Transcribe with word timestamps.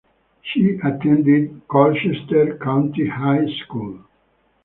She 0.41 0.79
attended 0.83 1.67
Colchester 1.67 2.57
County 2.57 3.07
High 3.07 3.45
School. 3.63 3.99